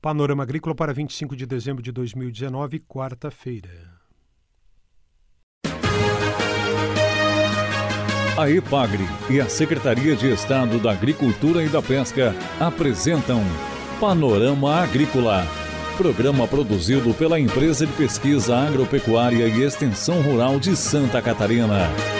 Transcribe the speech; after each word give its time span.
Panorama 0.00 0.42
Agrícola 0.42 0.74
para 0.74 0.94
25 0.94 1.36
de 1.36 1.44
dezembro 1.44 1.82
de 1.82 1.92
2019, 1.92 2.80
quarta-feira. 2.80 4.00
A 8.38 8.48
EPAGRE 8.48 9.04
e 9.28 9.38
a 9.38 9.46
Secretaria 9.50 10.16
de 10.16 10.32
Estado 10.32 10.78
da 10.78 10.92
Agricultura 10.92 11.62
e 11.62 11.68
da 11.68 11.82
Pesca 11.82 12.34
apresentam 12.58 13.42
Panorama 14.00 14.76
Agrícola, 14.76 15.46
programa 15.98 16.48
produzido 16.48 17.12
pela 17.12 17.38
Empresa 17.38 17.86
de 17.86 17.92
Pesquisa 17.92 18.56
Agropecuária 18.56 19.46
e 19.46 19.62
Extensão 19.62 20.22
Rural 20.22 20.58
de 20.58 20.74
Santa 20.74 21.20
Catarina. 21.20 22.19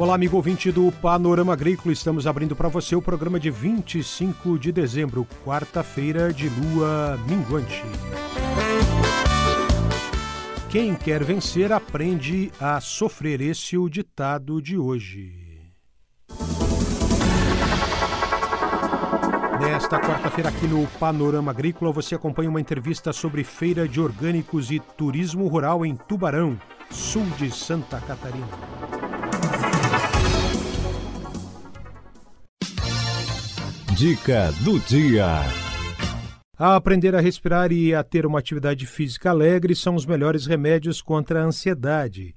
Olá, 0.00 0.14
amigo 0.14 0.36
ouvinte 0.36 0.72
do 0.72 0.90
Panorama 0.90 1.52
Agrícola. 1.52 1.92
Estamos 1.92 2.26
abrindo 2.26 2.56
para 2.56 2.70
você 2.70 2.96
o 2.96 3.02
programa 3.02 3.38
de 3.38 3.50
25 3.50 4.58
de 4.58 4.72
dezembro, 4.72 5.26
quarta-feira 5.44 6.32
de 6.32 6.48
lua 6.48 7.20
minguante. 7.28 7.82
Quem 10.70 10.94
quer 10.94 11.22
vencer 11.22 11.70
aprende 11.70 12.50
a 12.58 12.80
sofrer. 12.80 13.42
Esse 13.42 13.76
é 13.76 13.78
o 13.78 13.90
ditado 13.90 14.62
de 14.62 14.78
hoje. 14.78 15.34
Nesta 19.60 20.00
quarta-feira, 20.00 20.48
aqui 20.48 20.66
no 20.66 20.86
Panorama 20.98 21.50
Agrícola, 21.50 21.92
você 21.92 22.14
acompanha 22.14 22.48
uma 22.48 22.60
entrevista 22.60 23.12
sobre 23.12 23.44
feira 23.44 23.86
de 23.86 24.00
orgânicos 24.00 24.70
e 24.70 24.80
turismo 24.80 25.46
rural 25.46 25.84
em 25.84 25.94
Tubarão, 25.94 26.58
sul 26.90 27.26
de 27.36 27.54
Santa 27.54 28.00
Catarina. 28.00 28.89
Dica 33.96 34.52
do 34.62 34.78
dia. 34.78 35.26
A 36.56 36.76
aprender 36.76 37.14
a 37.14 37.20
respirar 37.20 37.72
e 37.72 37.92
a 37.92 38.04
ter 38.04 38.24
uma 38.24 38.38
atividade 38.38 38.86
física 38.86 39.30
alegre 39.30 39.74
são 39.74 39.94
os 39.94 40.06
melhores 40.06 40.46
remédios 40.46 41.02
contra 41.02 41.42
a 41.42 41.44
ansiedade. 41.44 42.34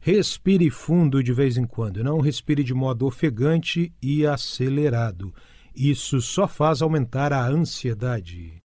Respire 0.00 0.70
fundo 0.70 1.22
de 1.22 1.32
vez 1.32 1.56
em 1.56 1.64
quando, 1.64 2.04
não 2.04 2.20
respire 2.20 2.62
de 2.62 2.72
modo 2.72 3.06
ofegante 3.06 3.92
e 4.00 4.24
acelerado. 4.24 5.34
Isso 5.74 6.20
só 6.20 6.46
faz 6.46 6.82
aumentar 6.82 7.32
a 7.32 7.46
ansiedade. 7.46 8.62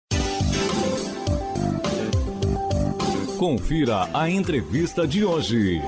Confira 3.38 4.10
a 4.14 4.30
entrevista 4.30 5.08
de 5.08 5.24
hoje. 5.24 5.82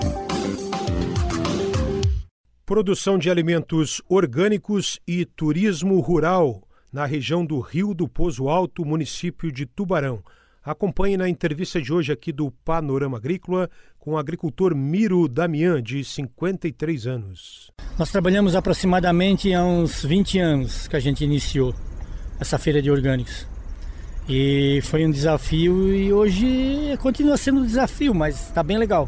Produção 2.65 3.19
de 3.19 3.29
alimentos 3.29 4.01
orgânicos 4.09 4.99
e 5.07 5.23
turismo 5.23 5.99
rural 5.99 6.67
na 6.91 7.05
região 7.05 7.45
do 7.45 7.59
Rio 7.59 7.93
do 7.93 8.07
Pozo 8.07 8.49
Alto, 8.49 8.83
município 8.83 9.51
de 9.51 9.67
Tubarão. 9.67 10.23
Acompanhe 10.63 11.15
na 11.15 11.29
entrevista 11.29 11.79
de 11.79 11.93
hoje 11.93 12.11
aqui 12.11 12.31
do 12.31 12.49
Panorama 12.49 13.17
Agrícola 13.17 13.69
com 13.99 14.13
o 14.13 14.17
agricultor 14.17 14.73
Miro 14.73 15.27
Damian, 15.27 15.79
de 15.79 16.03
53 16.03 17.05
anos. 17.05 17.69
Nós 17.99 18.09
trabalhamos 18.09 18.55
aproximadamente 18.55 19.53
há 19.53 19.63
uns 19.63 20.03
20 20.03 20.39
anos 20.39 20.87
que 20.87 20.95
a 20.95 20.99
gente 20.99 21.23
iniciou 21.23 21.71
essa 22.39 22.57
feira 22.57 22.81
de 22.81 22.89
orgânicos. 22.89 23.47
E 24.27 24.79
foi 24.85 25.05
um 25.05 25.11
desafio 25.11 25.93
e 25.93 26.11
hoje 26.11 26.97
continua 26.99 27.37
sendo 27.37 27.59
um 27.59 27.65
desafio, 27.65 28.15
mas 28.15 28.47
está 28.47 28.63
bem 28.63 28.79
legal. 28.79 29.07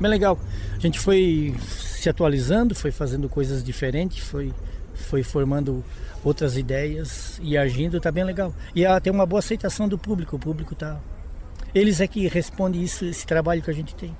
Bem 0.00 0.10
legal. 0.10 0.40
A 0.74 0.78
gente 0.78 0.98
foi 0.98 1.54
se 2.06 2.10
atualizando, 2.10 2.72
foi 2.72 2.92
fazendo 2.92 3.28
coisas 3.28 3.64
diferentes, 3.64 4.18
foi, 4.18 4.52
foi 4.94 5.24
formando 5.24 5.84
outras 6.22 6.56
ideias 6.56 7.40
e 7.42 7.58
agindo, 7.58 8.00
tá 8.00 8.12
bem 8.12 8.22
legal. 8.22 8.54
E 8.76 8.84
ela 8.84 9.00
tem 9.00 9.12
uma 9.12 9.26
boa 9.26 9.40
aceitação 9.40 9.88
do 9.88 9.98
público, 9.98 10.36
o 10.36 10.38
público 10.38 10.76
tá. 10.76 11.00
Eles 11.74 12.00
é 12.00 12.06
que 12.06 12.28
respondem 12.28 12.80
isso, 12.80 13.04
esse 13.04 13.26
trabalho 13.26 13.60
que 13.60 13.70
a 13.70 13.74
gente 13.74 13.92
tem. 13.96 14.16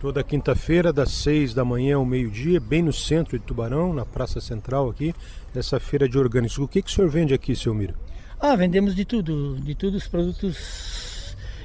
Toda 0.00 0.24
quinta-feira, 0.24 0.90
das 0.90 1.10
seis 1.10 1.52
da 1.52 1.66
manhã 1.66 1.96
ao 1.96 2.06
meio-dia, 2.06 2.58
bem 2.58 2.82
no 2.82 2.94
centro 2.94 3.38
de 3.38 3.44
Tubarão, 3.44 3.92
na 3.92 4.06
Praça 4.06 4.40
Central 4.40 4.88
aqui, 4.88 5.14
essa 5.54 5.78
feira 5.78 6.08
de 6.08 6.18
orgânicos. 6.18 6.56
O 6.56 6.66
que, 6.66 6.80
que 6.80 6.90
o 6.90 6.92
senhor 6.94 7.10
vende 7.10 7.34
aqui, 7.34 7.54
seu 7.54 7.74
Miro? 7.74 7.94
Ah, 8.40 8.56
vendemos 8.56 8.94
de 8.94 9.04
tudo, 9.04 9.60
de 9.60 9.74
tudo 9.74 9.98
os 9.98 10.08
produtos 10.08 11.01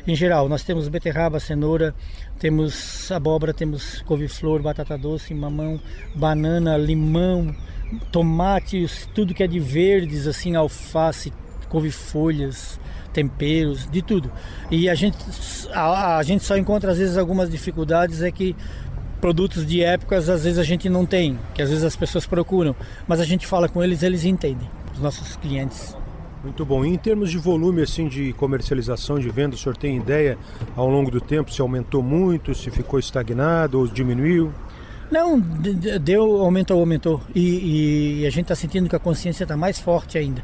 em 0.07 0.15
geral. 0.15 0.47
Nós 0.47 0.63
temos 0.63 0.87
beterraba, 0.87 1.39
cenoura, 1.39 1.93
temos 2.39 3.11
abóbora, 3.11 3.53
temos 3.53 4.01
couve-flor, 4.03 4.61
batata 4.61 4.97
doce, 4.97 5.33
mamão, 5.33 5.79
banana, 6.15 6.77
limão, 6.77 7.53
tomates, 8.11 9.07
tudo 9.13 9.33
que 9.33 9.43
é 9.43 9.47
de 9.47 9.59
verdes, 9.59 10.25
assim, 10.27 10.55
alface, 10.55 11.33
couve-folhas, 11.69 12.79
temperos, 13.11 13.89
de 13.89 14.01
tudo. 14.01 14.31
E 14.71 14.89
a 14.89 14.95
gente, 14.95 15.17
a, 15.73 16.17
a, 16.17 16.23
gente 16.23 16.43
só 16.43 16.57
encontra 16.57 16.91
às 16.91 16.97
vezes 16.97 17.17
algumas 17.17 17.49
dificuldades 17.49 18.21
é 18.21 18.31
que 18.31 18.55
produtos 19.19 19.65
de 19.65 19.83
épocas 19.83 20.29
às 20.29 20.43
vezes 20.43 20.59
a 20.59 20.63
gente 20.63 20.87
não 20.87 21.05
tem, 21.05 21.37
que 21.53 21.61
às 21.61 21.69
vezes 21.69 21.83
as 21.83 21.95
pessoas 21.95 22.25
procuram, 22.25 22.75
mas 23.07 23.19
a 23.19 23.25
gente 23.25 23.47
fala 23.47 23.67
com 23.67 23.83
eles, 23.83 24.03
eles 24.03 24.23
entendem, 24.23 24.69
os 24.93 24.99
nossos 24.99 25.35
clientes. 25.37 25.97
Muito 26.43 26.65
bom. 26.65 26.85
E 26.85 26.89
em 26.89 26.97
termos 26.97 27.31
de 27.31 27.37
volume 27.37 27.81
assim 27.81 28.07
de 28.07 28.33
comercialização, 28.33 29.19
de 29.19 29.29
venda, 29.29 29.55
o 29.55 29.57
senhor 29.57 29.75
tem 29.75 29.97
ideia 29.97 30.37
ao 30.75 30.87
longo 30.87 31.09
do 31.09 31.19
tempo 31.19 31.51
se 31.51 31.61
aumentou 31.61 32.01
muito, 32.01 32.53
se 32.53 32.69
ficou 32.69 32.99
estagnado 32.99 33.79
ou 33.79 33.87
diminuiu? 33.87 34.53
Não, 35.09 35.39
deu, 35.39 36.41
aumentou, 36.41 36.79
aumentou. 36.79 37.21
E, 37.33 38.21
e 38.21 38.27
a 38.27 38.29
gente 38.29 38.43
está 38.43 38.55
sentindo 38.55 38.89
que 38.89 38.95
a 38.95 38.99
consciência 38.99 39.43
está 39.43 39.55
mais 39.55 39.79
forte 39.79 40.17
ainda. 40.17 40.43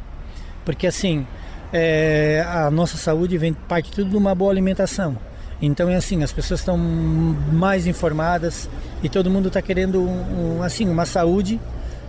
Porque 0.64 0.88
assim, 0.88 1.28
é, 1.72 2.46
a 2.48 2.72
nossa 2.72 2.98
saúde 2.98 3.38
vem 3.38 3.53
parte 3.53 3.92
tudo 3.92 4.09
de 4.09 4.16
uma 4.16 4.34
boa 4.34 4.52
alimentação. 4.52 5.18
Então 5.62 5.90
é 5.90 5.96
assim, 5.96 6.24
as 6.24 6.32
pessoas 6.32 6.59
estão 6.59 6.78
mais 6.78 7.88
informadas 7.88 8.70
e 9.02 9.09
todo 9.09 9.30
mundo 9.30 9.48
está 9.48 9.62
querendo 9.62 10.02
um, 10.02 10.58
um, 10.58 10.64
assim 10.64 10.90
uma 10.90 11.06
saúde 11.06 11.59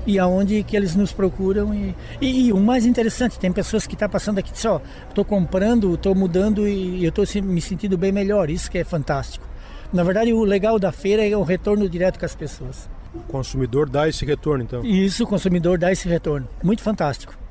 e 0.07 0.19
aonde 0.19 0.63
que 0.63 0.77
eles 0.77 0.95
nos 0.95 1.13
procuram 1.13 1.75
e, 1.75 1.95
e, 2.21 2.47
e 2.47 2.53
o 2.53 2.59
mais 2.59 2.87
interessante 2.87 3.39
tem 3.39 3.53
pessoas 3.53 3.87
que 3.87 3.95
estão 3.95 4.09
tá 4.09 4.13
passando 4.13 4.39
aqui 4.39 4.59
só 4.59 4.81
estou 5.09 5.25
comprando 5.25 5.95
estou 5.95 6.15
mudando 6.15 6.69
e 6.69 7.05
eu 7.05 7.09
estou 7.09 7.25
me 7.43 7.61
sentindo 7.61 7.97
bem 7.97 8.13
melhor 8.13 8.51
isso 8.51 8.71
que 8.71 8.79
é 8.79 8.85
fantástico 8.85 9.47
na 9.93 10.03
verdade 10.03 10.33
o 10.33 10.45
legal 10.45 10.79
da 10.79 10.93
feira 10.93 11.27
é 11.27 11.37
o 11.37 11.43
retorno 11.43 11.89
direto 11.89 12.19
com 12.19 12.27
as 12.27 12.35
pessoas 12.35 12.89
o 13.15 13.21
consumidor 13.21 13.89
dá 13.89 14.09
esse 14.09 14.25
retorno 14.25 14.65
então 14.65 14.85
isso 14.85 15.25
o 15.25 15.27
consumidor 15.27 15.79
dá 15.79 15.93
esse 15.93 16.09
retorno 16.09 16.49
muito 16.63 16.83
fantástico 16.83 17.45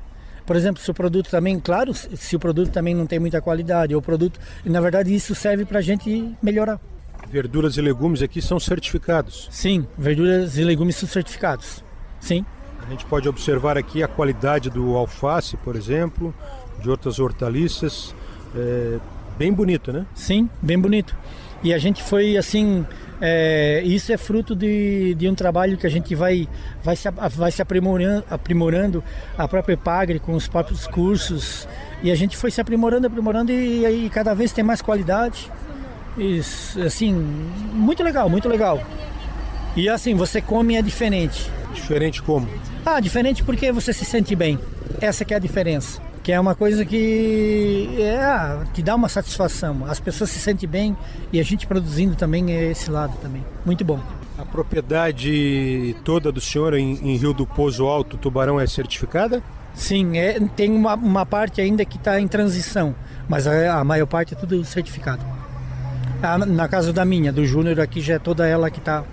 por 0.46 0.56
exemplo, 0.56 0.82
se 0.82 0.90
o 0.90 0.94
produto 0.94 1.30
também, 1.30 1.58
claro, 1.58 1.94
se 1.94 2.36
o 2.36 2.38
produto 2.38 2.70
também 2.70 2.94
não 2.94 3.06
tem 3.06 3.18
muita 3.18 3.40
qualidade, 3.40 3.94
ou 3.94 4.00
o 4.00 4.02
produto, 4.02 4.38
na 4.64 4.80
verdade 4.80 5.14
isso 5.14 5.34
serve 5.34 5.64
para 5.64 5.78
a 5.78 5.82
gente 5.82 6.34
melhorar. 6.42 6.78
Verduras 7.28 7.76
e 7.78 7.80
legumes 7.80 8.20
aqui 8.20 8.42
são 8.42 8.60
certificados? 8.60 9.48
Sim, 9.50 9.86
verduras 9.96 10.58
e 10.58 10.64
legumes 10.64 10.96
são 10.96 11.08
certificados. 11.08 11.82
Sim. 12.24 12.44
A 12.86 12.90
gente 12.90 13.04
pode 13.04 13.28
observar 13.28 13.76
aqui 13.76 14.02
a 14.02 14.08
qualidade 14.08 14.70
do 14.70 14.96
alface, 14.96 15.58
por 15.58 15.76
exemplo, 15.76 16.34
de 16.80 16.88
outras 16.88 17.18
hortaliças. 17.18 18.14
É 18.56 18.98
bem 19.38 19.52
bonito, 19.52 19.92
né? 19.92 20.06
Sim, 20.14 20.48
bem 20.62 20.78
bonito. 20.78 21.14
E 21.62 21.74
a 21.74 21.78
gente 21.78 22.02
foi 22.02 22.36
assim, 22.36 22.86
é, 23.20 23.82
isso 23.84 24.10
é 24.10 24.16
fruto 24.16 24.54
de, 24.56 25.14
de 25.14 25.28
um 25.28 25.34
trabalho 25.34 25.76
que 25.76 25.86
a 25.86 25.90
gente 25.90 26.14
vai, 26.14 26.48
vai, 26.82 26.96
se, 26.96 27.10
vai 27.10 27.52
se 27.52 27.60
aprimorando, 27.60 28.24
aprimorando 28.30 29.04
a 29.36 29.46
própria 29.46 29.76
Pagre 29.76 30.18
com 30.18 30.32
os 30.32 30.48
próprios 30.48 30.86
cursos. 30.86 31.68
E 32.02 32.10
a 32.10 32.14
gente 32.14 32.38
foi 32.38 32.50
se 32.50 32.60
aprimorando, 32.60 33.06
aprimorando 33.06 33.52
e 33.52 33.84
aí 33.84 34.08
cada 34.08 34.34
vez 34.34 34.50
tem 34.50 34.64
mais 34.64 34.80
qualidade. 34.80 35.50
E, 36.16 36.40
assim, 36.84 37.12
muito 37.12 38.02
legal, 38.02 38.30
muito 38.30 38.48
legal. 38.48 38.80
E 39.76 39.88
assim, 39.88 40.14
você 40.14 40.40
come 40.40 40.76
é 40.76 40.82
diferente. 40.82 41.50
Diferente 41.74 42.22
como? 42.22 42.48
Ah, 42.86 43.00
diferente 43.00 43.42
porque 43.42 43.70
você 43.72 43.92
se 43.92 44.04
sente 44.04 44.34
bem. 44.34 44.58
Essa 45.00 45.24
que 45.24 45.34
é 45.34 45.36
a 45.36 45.40
diferença. 45.40 46.00
Que 46.22 46.32
é 46.32 46.40
uma 46.40 46.54
coisa 46.54 46.84
que 46.86 47.96
é, 47.98 48.16
ah, 48.16 48.64
te 48.72 48.82
dá 48.82 48.94
uma 48.94 49.08
satisfação. 49.08 49.84
As 49.86 50.00
pessoas 50.00 50.30
se 50.30 50.38
sentem 50.38 50.68
bem 50.68 50.96
e 51.32 51.38
a 51.38 51.42
gente 51.42 51.66
produzindo 51.66 52.14
também 52.16 52.52
é 52.52 52.70
esse 52.70 52.90
lado 52.90 53.14
também. 53.20 53.44
Muito 53.66 53.84
bom. 53.84 54.00
A 54.38 54.44
propriedade 54.44 55.94
toda 56.02 56.32
do 56.32 56.40
senhor 56.40 56.74
em, 56.74 56.94
em 56.94 57.16
Rio 57.16 57.34
do 57.34 57.46
Pozo 57.46 57.84
Alto, 57.86 58.16
Tubarão, 58.16 58.58
é 58.58 58.66
certificada? 58.66 59.42
Sim, 59.74 60.16
é, 60.16 60.40
tem 60.56 60.70
uma, 60.70 60.94
uma 60.94 61.26
parte 61.26 61.60
ainda 61.60 61.84
que 61.84 61.96
está 61.96 62.20
em 62.20 62.28
transição, 62.28 62.94
mas 63.28 63.46
a, 63.46 63.78
a, 63.78 63.84
maior 63.84 64.06
parte 64.06 64.34
é 64.34 64.36
tudo 64.36 64.64
certificado. 64.64 65.24
Ah, 66.22 66.38
na 66.38 66.68
casa 66.68 66.92
da 66.92 67.04
minha, 67.04 67.32
do 67.32 67.44
Júnior, 67.44 67.80
aqui 67.80 68.00
já 68.00 68.14
é 68.14 68.18
toda 68.18 68.46
ela 68.46 68.70
que 68.70 68.78
está 68.78 69.04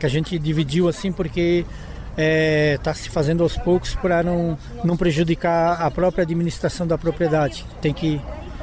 que 0.00 0.06
a 0.06 0.08
gente 0.08 0.38
dividiu 0.38 0.88
assim 0.88 1.12
porque 1.12 1.64
está 2.10 2.16
é, 2.16 2.78
tá 2.82 2.94
se 2.94 3.08
fazendo 3.08 3.42
aos 3.42 3.56
poucos 3.56 3.94
para 3.94 4.22
não, 4.22 4.58
não 4.82 4.96
prejudicar 4.96 5.80
a 5.80 5.90
própria 5.90 6.22
administração 6.22 6.86
da 6.86 6.98
propriedade. 6.98 7.64
Tem 7.80 7.92
que 7.92 8.20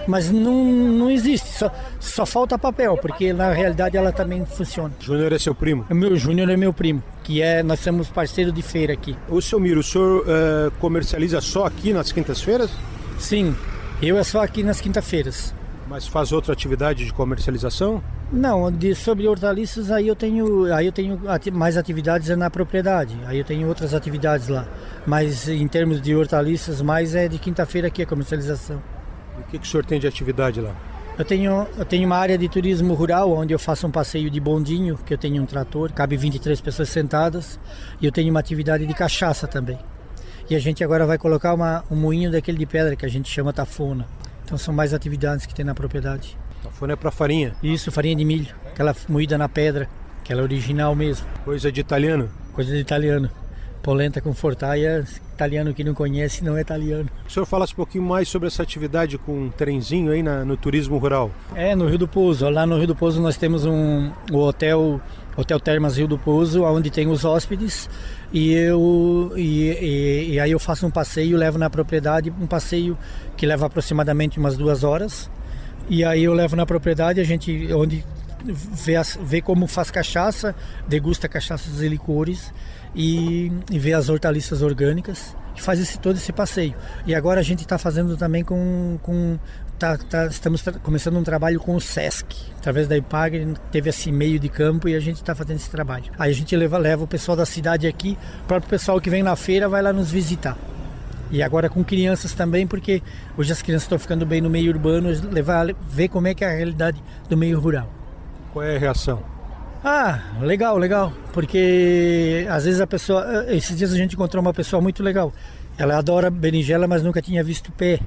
Mas 0.07 0.31
não, 0.31 0.65
não 0.65 1.11
existe, 1.11 1.49
só, 1.49 1.71
só 1.99 2.25
falta 2.25 2.57
papel, 2.57 2.97
porque 2.97 3.33
na 3.33 3.51
realidade 3.51 3.95
ela 3.95 4.11
também 4.11 4.45
funciona. 4.45 4.93
Júnior 4.99 5.31
é 5.31 5.39
seu 5.39 5.53
primo? 5.53 5.85
O 5.89 5.95
meu 5.95 6.15
Júnior 6.17 6.49
é 6.49 6.57
meu 6.57 6.73
primo, 6.73 7.03
que 7.23 7.41
é, 7.41 7.61
nós 7.61 7.79
somos 7.79 8.09
parceiro 8.09 8.51
de 8.51 8.61
feira 8.61 8.93
aqui. 8.93 9.15
O 9.29 9.41
seu 9.41 9.59
Miro, 9.59 9.81
o 9.81 9.83
senhor 9.83 10.21
uh, 10.21 10.71
comercializa 10.79 11.39
só 11.41 11.65
aqui 11.65 11.93
nas 11.93 12.11
quintas-feiras? 12.11 12.71
Sim, 13.19 13.55
eu 14.01 14.17
é 14.17 14.23
só 14.23 14.43
aqui 14.43 14.63
nas 14.63 14.81
quintas-feiras. 14.81 15.53
Mas 15.89 16.07
faz 16.07 16.31
outra 16.31 16.53
atividade 16.53 17.05
de 17.05 17.13
comercialização? 17.13 18.03
Não, 18.31 18.69
de, 18.69 18.93
sobre 18.93 19.25
hortaliças 19.25 19.89
aí 19.89 20.07
eu 20.07 20.15
tenho, 20.15 20.73
aí 20.73 20.85
eu 20.85 20.91
tenho 20.91 21.29
ati 21.29 21.49
mais 21.49 21.77
atividades 21.77 22.27
na 22.35 22.49
propriedade. 22.49 23.17
Aí 23.25 23.37
eu 23.37 23.45
tenho 23.45 23.67
outras 23.67 23.93
atividades 23.93 24.49
lá. 24.49 24.67
Mas 25.05 25.47
em 25.47 25.67
termos 25.67 26.01
de 26.01 26.13
hortaliças, 26.13 26.81
mais 26.81 27.15
é 27.15 27.29
de 27.29 27.39
quinta-feira 27.39 27.87
aqui 27.87 28.01
a 28.01 28.05
comercialização. 28.05 28.81
E 29.37 29.41
o 29.41 29.43
que, 29.45 29.59
que 29.59 29.65
o 29.65 29.69
senhor 29.69 29.85
tem 29.85 29.97
de 29.97 30.07
atividade 30.07 30.59
lá? 30.59 30.75
Eu 31.17 31.23
tenho, 31.23 31.67
eu 31.77 31.85
tenho 31.85 32.05
uma 32.05 32.17
área 32.17 32.37
de 32.37 32.47
turismo 32.49 32.93
rural 32.93 33.31
onde 33.31 33.53
eu 33.53 33.57
faço 33.57 33.87
um 33.87 33.91
passeio 33.91 34.29
de 34.29 34.39
bondinho, 34.39 34.99
que 35.03 35.13
eu 35.13 35.17
tenho 35.17 35.41
um 35.41 35.45
trator, 35.45 35.91
cabe 35.91 36.15
23 36.15 36.59
pessoas 36.61 36.89
sentadas, 36.89 37.57
e 37.99 38.05
eu 38.05 38.11
tenho 38.11 38.29
uma 38.29 38.39
atividade 38.39 38.85
de 38.85 38.93
cachaça 38.93 39.47
também. 39.47 39.79
E 40.49 40.55
a 40.55 40.59
gente 40.59 40.83
agora 40.83 41.07
vai 41.07 41.17
colocar 41.17 41.53
uma, 41.53 41.83
um 41.89 41.95
moinho 41.95 42.31
daquele 42.31 42.57
de 42.57 42.65
pedra 42.65 42.95
que 42.95 43.05
a 43.05 43.09
gente 43.09 43.31
chama 43.31 43.51
tafona. 43.51 44.05
Então 44.45 44.57
são 44.57 44.73
mais 44.73 44.93
atividades 44.93 45.45
que 45.45 45.55
tem 45.55 45.65
na 45.65 45.73
propriedade. 45.73 46.37
Tafona 46.63 46.93
é 46.93 46.95
para 46.95 47.11
farinha? 47.11 47.55
Isso, 47.61 47.91
farinha 47.91 48.15
de 48.15 48.25
milho, 48.25 48.53
aquela 48.65 48.95
moída 49.07 49.37
na 49.37 49.47
pedra, 49.47 49.89
aquela 50.19 50.41
original 50.41 50.95
mesmo. 50.95 51.25
Coisa 51.43 51.71
de 51.71 51.81
italiano? 51.81 52.29
Coisa 52.53 52.73
de 52.73 52.79
italiano. 52.79 53.29
Polenta 53.81 54.19
com 54.19 54.33
fortaia, 54.33 55.05
italiano 55.33 55.73
que 55.73 55.83
não 55.83 55.93
conhece 55.93 56.43
não 56.43 56.57
é 56.57 56.61
italiano. 56.61 57.09
O 57.25 57.31
senhor 57.31 57.45
fala 57.45 57.63
um 57.63 57.75
pouquinho 57.75 58.03
mais 58.03 58.27
sobre 58.27 58.47
essa 58.47 58.61
atividade 58.61 59.17
com 59.17 59.45
um 59.45 59.49
trenzinho 59.49 60.11
aí 60.11 60.21
na, 60.21 60.43
no 60.43 60.57
turismo 60.57 60.97
rural? 60.97 61.31
É, 61.55 61.75
no 61.75 61.87
Rio 61.87 61.99
do 61.99 62.07
Pouso. 62.07 62.49
Lá 62.49 62.65
no 62.65 62.77
Rio 62.77 62.87
do 62.87 62.95
Pouso 62.95 63.21
nós 63.21 63.37
temos 63.37 63.63
um, 63.63 64.11
o 64.31 64.39
hotel, 64.39 64.99
Hotel 65.37 65.59
Termas 65.59 65.97
Rio 65.97 66.07
do 66.07 66.17
Pouso, 66.17 66.63
onde 66.63 66.89
tem 66.89 67.07
os 67.07 67.23
hóspedes 67.23 67.89
e 68.33 68.51
eu 68.53 69.31
e, 69.37 69.69
e, 69.69 70.29
e 70.33 70.39
aí 70.39 70.51
eu 70.51 70.59
faço 70.59 70.85
um 70.85 70.91
passeio, 70.91 71.37
levo 71.37 71.57
na 71.57 71.69
propriedade 71.69 72.33
um 72.41 72.47
passeio 72.47 72.97
que 73.37 73.45
leva 73.45 73.67
aproximadamente 73.67 74.37
umas 74.37 74.57
duas 74.57 74.83
horas. 74.83 75.29
E 75.89 76.03
aí 76.03 76.23
eu 76.23 76.33
levo 76.33 76.55
na 76.55 76.65
propriedade, 76.65 77.19
a 77.19 77.23
gente 77.23 77.73
onde 77.73 78.03
vê, 78.43 78.95
as, 78.95 79.17
vê 79.21 79.41
como 79.41 79.67
faz 79.67 79.89
cachaça, 79.91 80.55
degusta 80.87 81.27
cachaças 81.27 81.81
e 81.81 81.87
licores 81.87 82.53
e, 82.95 83.51
e 83.71 83.79
vê 83.79 83.93
as 83.93 84.09
hortaliças 84.09 84.61
orgânicas 84.61 85.35
e 85.55 85.61
faz 85.61 85.79
esse, 85.79 85.97
todo 85.99 86.17
esse 86.17 86.31
passeio. 86.31 86.75
E 87.05 87.15
agora 87.15 87.39
a 87.39 87.43
gente 87.43 87.61
está 87.61 87.77
fazendo 87.77 88.15
também 88.17 88.43
com, 88.43 88.99
com 89.01 89.37
tá, 89.77 89.97
tá, 89.97 90.27
estamos 90.27 90.63
começando 90.83 91.17
um 91.17 91.23
trabalho 91.23 91.59
com 91.59 91.75
o 91.75 91.81
SESC, 91.81 92.25
através 92.57 92.87
da 92.87 92.97
IPAG, 92.97 93.55
teve 93.71 93.89
esse 93.89 94.11
meio 94.11 94.39
de 94.39 94.49
campo 94.49 94.87
e 94.87 94.95
a 94.95 94.99
gente 94.99 95.17
está 95.17 95.33
fazendo 95.33 95.57
esse 95.57 95.69
trabalho. 95.69 96.11
Aí 96.17 96.31
a 96.31 96.35
gente 96.35 96.55
leva, 96.55 96.77
leva 96.77 97.03
o 97.03 97.07
pessoal 97.07 97.35
da 97.35 97.45
cidade 97.45 97.87
aqui, 97.87 98.17
o 98.43 98.47
próprio 98.47 98.69
pessoal 98.69 98.99
que 99.01 99.09
vem 99.09 99.23
na 99.23 99.35
feira 99.35 99.67
vai 99.67 99.81
lá 99.81 99.91
nos 99.91 100.11
visitar. 100.11 100.57
E 101.29 101.43
agora 101.43 101.69
com 101.69 101.83
crianças 101.83 102.33
também, 102.33 102.65
porque 102.65 103.01
hoje 103.37 103.51
as 103.51 103.61
crianças 103.61 103.83
estão 103.83 103.99
ficando 103.99 104.25
bem 104.25 104.41
no 104.41 104.49
meio 104.49 104.71
urbano, 104.71 105.09
levar, 105.31 105.67
ver 105.89 106.07
como 106.07 106.27
é 106.27 106.33
que 106.33 106.43
é 106.43 106.47
a 106.47 106.55
realidade 106.55 107.01
do 107.29 107.35
meio 107.35 107.59
rural. 107.59 107.91
Qual 108.53 108.63
é 108.63 108.75
a 108.75 108.79
reação? 108.79 109.21
Ah, 109.83 110.21
legal, 110.41 110.77
legal. 110.77 111.13
Porque 111.33 112.45
às 112.49 112.65
vezes 112.65 112.81
a 112.81 112.87
pessoa. 112.87 113.45
Esses 113.47 113.77
dias 113.77 113.93
a 113.93 113.97
gente 113.97 114.15
encontrou 114.15 114.41
uma 114.41 114.53
pessoa 114.53 114.81
muito 114.81 115.03
legal. 115.03 115.33
Ela 115.77 115.97
adora 115.97 116.29
berinjela, 116.29 116.87
mas 116.87 117.03
nunca 117.03 117.21
tinha 117.21 117.43
visto 117.43 117.71
pé. 117.71 117.99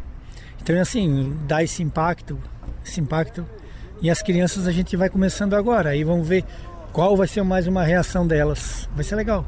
Então, 0.62 0.78
assim, 0.80 1.36
dá 1.46 1.62
esse 1.62 1.82
impacto, 1.82 2.38
esse 2.84 3.00
impacto. 3.00 3.46
E 4.02 4.10
as 4.10 4.22
crianças 4.22 4.66
a 4.66 4.72
gente 4.72 4.96
vai 4.96 5.08
começando 5.08 5.54
agora. 5.54 5.90
Aí 5.90 6.04
vamos 6.04 6.26
ver 6.26 6.44
qual 6.92 7.16
vai 7.16 7.28
ser 7.28 7.42
mais 7.42 7.66
uma 7.66 7.84
reação 7.84 8.26
delas. 8.26 8.88
Vai 8.94 9.04
ser 9.04 9.16
legal. 9.16 9.46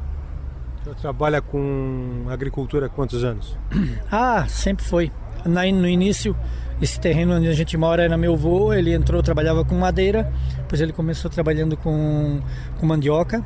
Você 0.83 0.95
trabalha 0.95 1.41
com 1.41 2.25
agricultura 2.29 2.87
há 2.87 2.89
quantos 2.89 3.23
anos? 3.23 3.57
Ah, 4.11 4.45
sempre 4.47 4.83
foi. 4.85 5.11
No 5.45 5.87
início, 5.87 6.35
esse 6.81 6.99
terreno 6.99 7.35
onde 7.35 7.47
a 7.47 7.53
gente 7.53 7.75
mora 7.77 8.03
era 8.03 8.17
meu 8.17 8.33
avô, 8.33 8.73
ele 8.73 8.93
entrou, 8.93 9.23
trabalhava 9.23 9.63
com 9.63 9.75
madeira, 9.75 10.31
depois 10.57 10.81
ele 10.81 10.93
começou 10.93 11.29
trabalhando 11.29 11.75
com, 11.77 12.41
com 12.79 12.85
mandioca, 12.85 13.43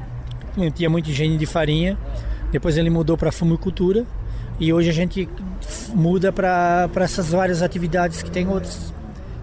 tinha 0.73 0.89
muito 0.89 1.09
engenho 1.09 1.37
de 1.37 1.45
farinha, 1.45 1.97
depois 2.51 2.77
ele 2.77 2.89
mudou 2.89 3.17
para 3.17 3.31
fumicultura 3.31 4.05
e 4.59 4.73
hoje 4.73 4.89
a 4.89 4.93
gente 4.93 5.29
muda 5.93 6.31
para 6.31 6.89
essas 6.97 7.31
várias 7.31 7.61
atividades 7.61 8.21
que 8.21 8.31
tem 8.31 8.47
outras. 8.47 8.93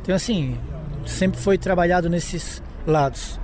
Então 0.02 0.14
assim, 0.14 0.58
sempre 1.06 1.40
foi 1.40 1.58
trabalhado 1.58 2.08
nesses 2.08 2.62
lados. 2.86 3.38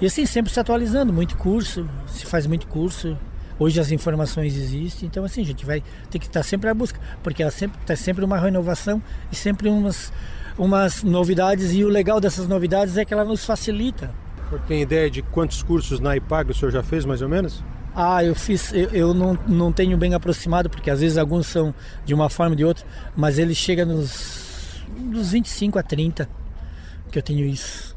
E 0.00 0.06
assim, 0.06 0.26
sempre 0.26 0.52
se 0.52 0.58
atualizando, 0.58 1.12
muito 1.12 1.36
curso, 1.36 1.88
se 2.06 2.26
faz 2.26 2.46
muito 2.46 2.66
curso, 2.66 3.16
Hoje 3.58 3.80
as 3.80 3.92
informações 3.92 4.56
existem, 4.56 5.06
então 5.06 5.24
assim, 5.24 5.42
a 5.42 5.44
gente 5.44 5.64
vai 5.64 5.82
ter 6.10 6.18
que 6.18 6.26
estar 6.26 6.42
sempre 6.42 6.68
à 6.68 6.74
busca, 6.74 6.98
porque 7.22 7.42
ela 7.42 7.52
sempre 7.52 7.80
está 7.80 7.94
sempre 7.94 8.24
uma 8.24 8.38
renovação 8.38 9.00
e 9.30 9.36
sempre 9.36 9.68
umas, 9.68 10.12
umas 10.58 11.04
novidades, 11.04 11.72
e 11.72 11.84
o 11.84 11.88
legal 11.88 12.20
dessas 12.20 12.48
novidades 12.48 12.96
é 12.96 13.04
que 13.04 13.14
ela 13.14 13.24
nos 13.24 13.44
facilita. 13.44 14.10
O 14.46 14.48
senhor 14.48 14.60
tem 14.66 14.82
ideia 14.82 15.08
de 15.08 15.22
quantos 15.22 15.62
cursos 15.62 16.00
na 16.00 16.16
IPAG 16.16 16.50
o 16.50 16.54
senhor 16.54 16.72
já 16.72 16.82
fez, 16.82 17.04
mais 17.04 17.22
ou 17.22 17.28
menos? 17.28 17.62
Ah, 17.94 18.24
eu 18.24 18.34
fiz, 18.34 18.72
eu, 18.72 18.90
eu 18.90 19.14
não, 19.14 19.38
não 19.46 19.72
tenho 19.72 19.96
bem 19.96 20.14
aproximado, 20.14 20.68
porque 20.68 20.90
às 20.90 21.00
vezes 21.00 21.16
alguns 21.16 21.46
são 21.46 21.72
de 22.04 22.12
uma 22.12 22.28
forma 22.28 22.52
ou 22.52 22.56
de 22.56 22.64
outra, 22.64 22.84
mas 23.16 23.38
ele 23.38 23.54
chega 23.54 23.84
nos, 23.84 24.82
nos 24.98 25.30
25 25.30 25.78
a 25.78 25.82
30 25.82 26.28
que 27.12 27.18
eu 27.18 27.22
tenho 27.22 27.46
isso 27.46 27.93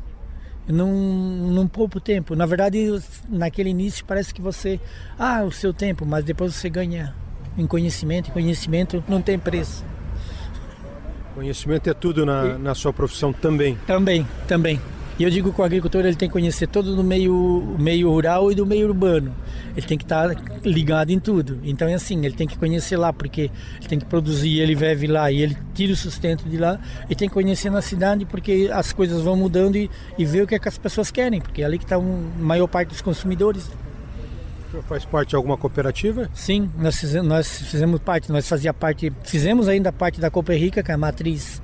não, 0.67 0.91
não 0.91 1.67
poupo 1.67 1.99
tempo. 1.99 2.35
Na 2.35 2.45
verdade, 2.45 2.99
naquele 3.29 3.69
início 3.69 4.03
parece 4.05 4.33
que 4.33 4.41
você. 4.41 4.79
Ah, 5.17 5.43
o 5.43 5.51
seu 5.51 5.73
tempo, 5.73 6.05
mas 6.05 6.23
depois 6.23 6.55
você 6.55 6.69
ganha 6.69 7.15
em 7.57 7.65
conhecimento, 7.65 8.29
e 8.29 8.31
conhecimento 8.31 9.03
não 9.07 9.21
tem 9.21 9.39
preço. 9.39 9.83
Conhecimento 11.33 11.89
é 11.89 11.93
tudo 11.93 12.25
na, 12.25 12.57
na 12.57 12.75
sua 12.75 12.91
profissão 12.91 13.31
também? 13.31 13.77
Também, 13.85 14.27
também. 14.47 14.79
E 15.19 15.23
eu 15.23 15.31
digo 15.31 15.51
que 15.51 15.59
o 15.59 15.63
agricultor 15.63 16.05
ele 16.05 16.15
tem 16.15 16.29
que 16.29 16.33
conhecer 16.33 16.67
todo 16.67 16.95
do 16.95 17.03
meio, 17.03 17.75
meio 17.79 18.07
rural 18.09 18.51
e 18.51 18.55
do 18.55 18.67
meio 18.67 18.87
urbano. 18.87 19.33
Ele 19.75 19.85
tem 19.85 19.97
que 19.97 20.03
estar 20.03 20.29
tá 20.29 20.41
ligado 20.63 21.09
em 21.09 21.19
tudo. 21.19 21.59
Então 21.63 21.87
é 21.87 21.95
assim, 21.95 22.23
ele 22.23 22.35
tem 22.35 22.47
que 22.47 22.55
conhecer 22.55 22.97
lá, 22.97 23.11
porque 23.11 23.49
ele 23.79 23.87
tem 23.89 23.97
que 23.97 24.05
produzir, 24.05 24.59
ele 24.59 24.75
vive 24.75 25.07
lá 25.07 25.31
e 25.31 25.41
ele 25.41 25.57
tira 25.73 25.91
o 25.91 25.95
sustento 25.95 26.47
de 26.47 26.57
lá. 26.57 26.79
E 27.09 27.15
tem 27.15 27.27
que 27.27 27.33
conhecer 27.33 27.71
na 27.71 27.81
cidade, 27.81 28.25
porque 28.25 28.69
as 28.71 28.93
coisas 28.93 29.23
vão 29.23 29.35
mudando 29.35 29.75
e, 29.75 29.89
e 30.19 30.23
ver 30.23 30.43
o 30.43 30.47
que, 30.47 30.53
é 30.53 30.59
que 30.59 30.67
as 30.67 30.77
pessoas 30.77 31.09
querem, 31.09 31.41
porque 31.41 31.63
é 31.63 31.65
ali 31.65 31.79
que 31.79 31.85
está 31.85 31.95
a 31.95 32.01
maior 32.39 32.67
parte 32.67 32.89
dos 32.89 33.01
consumidores. 33.01 33.71
O 34.67 34.71
senhor 34.71 34.83
faz 34.83 35.03
parte 35.03 35.29
de 35.29 35.35
alguma 35.35 35.57
cooperativa? 35.57 36.29
Sim, 36.35 36.69
nós 36.77 36.95
fizemos, 36.99 37.27
nós 37.27 37.59
fizemos 37.59 37.99
parte, 38.01 38.31
nós 38.31 38.47
fazia 38.47 38.73
parte, 38.73 39.11
fizemos 39.23 39.67
ainda 39.67 39.91
parte 39.91 40.21
da 40.21 40.29
Copa 40.29 40.53
Rica, 40.53 40.83
que 40.83 40.91
é 40.91 40.93
a 40.93 40.97
matriz 40.97 41.59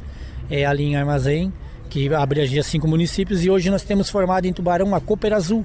é, 0.49 0.65
ali 0.65 0.85
em 0.85 0.95
Armazém 0.95 1.53
que 1.93 2.11
abrangia 2.11 2.63
cinco 2.63 2.87
municípios, 2.87 3.45
e 3.45 3.51
hoje 3.51 3.69
nós 3.69 3.83
temos 3.83 4.09
formado 4.09 4.47
em 4.47 4.51
Tubarão 4.51 4.95
a 4.95 4.99
Cooper 4.99 5.31
Azul, 5.31 5.63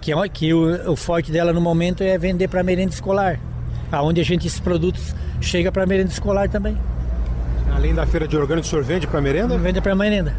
que, 0.00 0.12
é, 0.12 0.28
que 0.28 0.52
o, 0.52 0.90
o 0.90 0.96
forte 0.96 1.30
dela 1.30 1.52
no 1.52 1.60
momento 1.60 2.02
é 2.02 2.18
vender 2.18 2.48
para 2.48 2.64
merenda 2.64 2.92
escolar, 2.92 3.38
aonde 3.92 4.20
a 4.20 4.24
gente 4.24 4.44
esses 4.44 4.58
produtos 4.58 5.14
chega 5.40 5.70
para 5.70 5.86
merenda 5.86 6.10
escolar 6.10 6.48
também. 6.48 6.76
Além 7.72 7.94
da 7.94 8.04
feira 8.04 8.26
de 8.26 8.36
orgânicos, 8.36 8.66
o 8.66 8.70
senhor 8.70 8.84
vende 8.84 9.06
para 9.06 9.20
merenda? 9.20 9.56
Vende 9.56 9.80
para 9.80 9.94
merenda. 9.94 10.34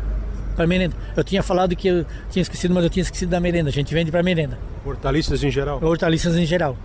Para 0.57 0.67
merenda. 0.67 0.93
Eu 1.15 1.23
tinha 1.23 1.41
falado 1.41 1.73
que 1.73 1.87
eu 1.87 2.05
tinha 2.29 2.41
esquecido, 2.41 2.73
mas 2.73 2.83
eu 2.83 2.89
tinha 2.89 3.03
esquecido 3.03 3.29
da 3.29 3.39
merenda. 3.39 3.69
A 3.69 3.73
gente 3.73 3.93
vende 3.93 4.11
para 4.11 4.21
merenda. 4.21 4.59
Hortaliças 4.85 5.41
em 5.41 5.49
geral? 5.49 5.79
Hortaliças 5.81 6.35
em 6.35 6.45
geral 6.45 6.77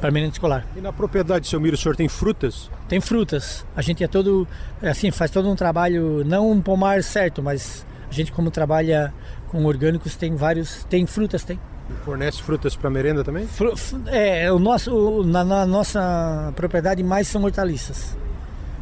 para 0.00 0.10
merenda 0.10 0.32
escolar. 0.32 0.66
E 0.76 0.80
na 0.80 0.92
propriedade, 0.92 1.46
seu 1.46 1.60
Miro, 1.60 1.74
o 1.74 1.78
senhor 1.78 1.96
tem 1.96 2.08
frutas? 2.08 2.70
Tem 2.88 3.00
frutas. 3.00 3.64
A 3.74 3.82
gente 3.82 4.04
é 4.04 4.08
todo, 4.08 4.46
é 4.82 4.90
assim, 4.90 5.10
faz 5.10 5.30
todo 5.30 5.48
um 5.48 5.56
trabalho, 5.56 6.24
não 6.24 6.50
um 6.50 6.60
pomar 6.60 7.02
certo, 7.02 7.42
mas 7.42 7.86
a 8.10 8.12
gente 8.12 8.32
como 8.32 8.50
trabalha 8.50 9.12
com 9.48 9.64
orgânicos 9.64 10.16
tem 10.16 10.34
vários, 10.34 10.84
tem 10.84 11.06
frutas, 11.06 11.44
tem. 11.44 11.58
E 11.88 12.04
fornece 12.04 12.42
frutas 12.42 12.74
para 12.74 12.88
merenda 12.88 13.22
também? 13.22 13.46
Fru, 13.46 13.74
é, 14.06 14.50
o 14.50 14.58
nosso, 14.58 14.94
o, 14.94 15.24
na, 15.24 15.44
na, 15.44 15.66
nossa 15.66 16.52
propriedade 16.56 17.02
mais 17.02 17.28
são 17.28 17.42
hortaliças. 17.44 18.16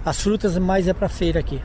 As 0.05 0.21
frutas 0.21 0.57
mais 0.59 0.89
é 0.89 0.93
para 0.93 1.09
feira 1.09 1.41
aqui. 1.41 1.61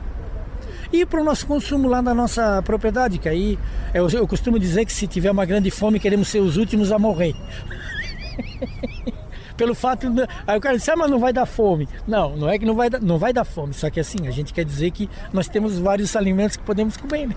E 0.92 1.04
para 1.04 1.20
o 1.20 1.24
nosso 1.24 1.46
consumo 1.46 1.88
lá 1.88 2.00
na 2.00 2.14
nossa 2.14 2.62
propriedade, 2.62 3.18
que 3.18 3.28
aí 3.28 3.58
eu, 3.92 4.08
eu 4.08 4.26
costumo 4.26 4.58
dizer 4.58 4.84
que 4.84 4.92
se 4.92 5.06
tiver 5.06 5.30
uma 5.30 5.44
grande 5.44 5.70
fome 5.70 6.00
queremos 6.00 6.28
ser 6.28 6.40
os 6.40 6.56
últimos 6.56 6.90
a 6.90 6.98
morrer. 6.98 7.34
pelo 9.58 9.74
fato. 9.74 10.08
De... 10.08 10.26
Aí 10.46 10.56
o 10.56 10.60
cara 10.60 10.78
disse, 10.78 10.90
ah, 10.90 10.96
mas 10.96 11.10
não 11.10 11.18
vai 11.18 11.32
dar 11.32 11.44
fome. 11.44 11.86
Não, 12.06 12.34
não 12.34 12.48
é 12.48 12.58
que 12.58 12.64
não 12.64 12.74
vai, 12.74 12.88
dar, 12.88 13.00
não 13.02 13.18
vai 13.18 13.32
dar 13.32 13.44
fome. 13.44 13.74
Só 13.74 13.90
que 13.90 14.00
assim, 14.00 14.26
a 14.26 14.30
gente 14.30 14.54
quer 14.54 14.64
dizer 14.64 14.92
que 14.92 15.10
nós 15.30 15.48
temos 15.48 15.78
vários 15.78 16.16
alimentos 16.16 16.56
que 16.56 16.62
podemos 16.62 16.96
comer, 16.96 17.26
né? 17.26 17.34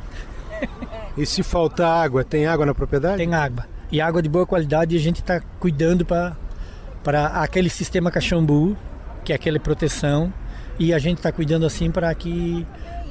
E 1.18 1.26
se 1.26 1.44
faltar 1.44 2.06
água, 2.06 2.24
tem 2.24 2.46
água 2.46 2.66
na 2.66 2.74
propriedade? 2.74 3.18
Tem 3.18 3.34
água. 3.34 3.66
E 3.92 4.00
água 4.00 4.22
de 4.22 4.30
boa 4.30 4.46
qualidade 4.46 4.96
a 4.96 5.00
gente 5.00 5.20
está 5.20 5.42
cuidando 5.60 6.06
para 6.06 7.28
aquele 7.42 7.70
sistema 7.70 8.10
cachambu, 8.10 8.78
que 9.26 9.34
é 9.34 9.36
aquela 9.36 9.60
proteção. 9.60 10.32
E 10.80 10.94
a 10.94 11.00
gente 11.00 11.18
está 11.18 11.30
cuidando 11.30 11.66
assim 11.66 11.92
para 11.92 12.16
que, 12.16 12.66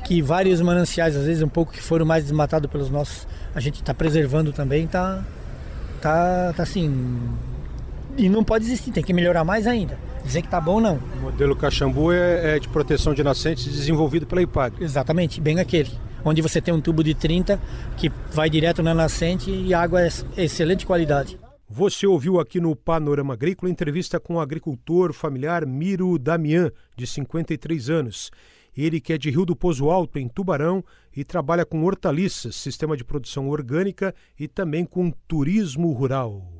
que 0.06 0.22
vários 0.22 0.62
mananciais, 0.62 1.14
às 1.14 1.26
vezes 1.26 1.42
um 1.42 1.48
pouco 1.48 1.72
que 1.72 1.82
foram 1.82 2.06
mais 2.06 2.24
desmatados 2.24 2.70
pelos 2.70 2.88
nossos, 2.88 3.28
a 3.54 3.60
gente 3.60 3.82
está 3.82 3.92
preservando 3.92 4.50
também, 4.50 4.86
tá, 4.86 5.22
tá, 6.00 6.54
tá 6.56 6.62
assim. 6.62 7.28
E 8.16 8.28
não 8.28 8.44
pode 8.44 8.64
existir, 8.64 8.90
tem 8.90 9.02
que 9.02 9.12
melhorar 9.12 9.44
mais 9.44 9.66
ainda. 9.66 9.98
Dizer 10.24 10.42
que 10.42 10.48
tá 10.48 10.60
bom, 10.60 10.80
não. 10.80 10.96
O 11.18 11.22
modelo 11.22 11.56
Caxambu 11.56 12.12
é, 12.12 12.56
é 12.56 12.58
de 12.58 12.68
proteção 12.68 13.14
de 13.14 13.22
nascentes 13.22 13.64
desenvolvido 13.64 14.26
pela 14.26 14.42
IPAG. 14.42 14.82
Exatamente, 14.82 15.40
bem 15.40 15.58
aquele. 15.58 15.90
Onde 16.24 16.42
você 16.42 16.60
tem 16.60 16.74
um 16.74 16.80
tubo 16.80 17.02
de 17.02 17.14
30 17.14 17.60
que 17.96 18.12
vai 18.30 18.50
direto 18.50 18.82
na 18.82 18.92
nascente 18.92 19.50
e 19.50 19.72
a 19.72 19.80
água 19.80 20.02
é 20.02 20.08
excelente 20.36 20.84
qualidade. 20.84 21.38
Você 21.68 22.06
ouviu 22.06 22.40
aqui 22.40 22.60
no 22.60 22.74
Panorama 22.74 23.34
Agrícola 23.34 23.70
entrevista 23.70 24.18
com 24.18 24.34
o 24.34 24.40
agricultor 24.40 25.12
familiar 25.12 25.64
Miro 25.64 26.18
Damian, 26.18 26.70
de 26.96 27.06
53 27.06 27.88
anos. 27.88 28.30
Ele 28.76 29.00
que 29.00 29.12
é 29.12 29.18
de 29.18 29.30
Rio 29.30 29.46
do 29.46 29.56
Pozo 29.56 29.88
Alto, 29.88 30.18
em 30.18 30.28
Tubarão, 30.28 30.84
e 31.16 31.24
trabalha 31.24 31.64
com 31.64 31.84
hortaliças, 31.84 32.56
sistema 32.56 32.96
de 32.96 33.04
produção 33.04 33.48
orgânica 33.48 34.14
e 34.38 34.46
também 34.46 34.84
com 34.84 35.10
turismo 35.28 35.92
rural. 35.92 36.59